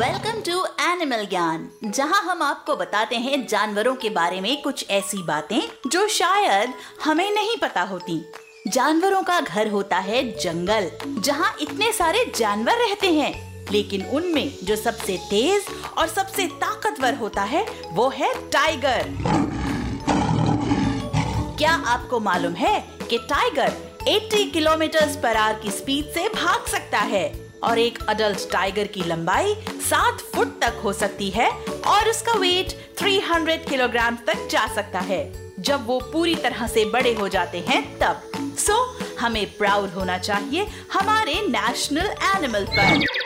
Welcome 0.00 0.40
to 0.40 0.66
animal 0.80 1.26
Gyan 1.26 1.70
जहाँ 1.84 2.22
हम 2.22 2.42
आपको 2.42 2.76
बताते 2.76 3.16
हैं 3.16 3.46
जानवरों 3.46 3.94
के 3.94 4.10
बारे 4.10 4.40
में 4.40 4.62
कुछ 4.62 4.90
ऐसी 4.90 5.22
बातें 5.22 5.90
जो 5.90 6.08
शायद 6.08 6.72
हमें 7.04 7.34
नहीं 7.34 7.56
पता 7.56 7.82
होती। 7.82 8.24
जानवरों 8.68 9.22
का 9.22 9.40
घर 9.40 9.68
होता 9.68 9.96
है 9.96 10.38
जंगल, 10.38 10.90
जहाँ 11.22 11.56
इतने 11.60 11.92
सारे 11.92 12.32
जानवर 12.36 12.72
रहते 12.72 13.12
हैं। 13.12 13.66
लेकिन 13.72 14.06
उनमें 14.06 14.56
जो 14.64 14.76
सबसे 14.76 15.16
तेज 15.16 15.64
और 15.98 16.08
सबसे 16.08 16.46
ताकतवर 16.46 17.14
होता 17.14 17.42
है, 17.42 17.66
वो 17.92 18.08
है 18.08 18.50
टाइगर 18.50 19.14
क्या 21.58 21.72
आपको 21.72 22.20
मालूम 22.20 22.54
है 22.54 22.80
कि 23.10 23.18
टाइगर 23.18 23.72
80 24.08 24.50
किलोमीटर 24.50 25.20
पर 25.22 25.36
आवर 25.36 25.60
की 25.60 25.70
स्पीड 25.70 26.04
से 26.04 26.28
भाग 26.28 26.66
सकता 26.66 26.98
है? 26.98 27.49
और 27.62 27.78
एक 27.78 27.98
अडल्ट 28.08 28.52
टाइगर 28.52 28.86
की 28.86 29.02
लंबाई 29.02 29.54
सात 29.68 30.18
फुट 30.20 30.60
तक 30.60 30.80
हो 30.84 30.92
सकती 30.92 31.30
है 31.30 31.50
और 31.86 32.08
उसका 32.08 32.32
वेट 32.32 32.96
300 32.98 33.68
किलोग्राम 33.70 34.16
तक 34.16 34.48
जा 34.50 34.74
सकता 34.74 34.98
है। 34.98 35.50
जब 35.60 35.86
वो 35.86 36.00
पूरी 36.00 36.34
तरह 36.34 36.66
से 36.66 36.84
बड़े 36.84 37.14
हो 37.14 37.28
जाते 37.28 37.58
हैं 37.58 37.98
तब। 37.98 38.22
सो 38.58 38.98
so, 38.98 39.18
हमें 39.18 39.56
प्राउड 39.56 39.90
होना 39.90 40.18
चाहिए 40.18 40.66
हमारे 40.92 41.34
नेशनल 41.34 42.06
एनिमल 42.36 42.64
पर। 42.64 43.19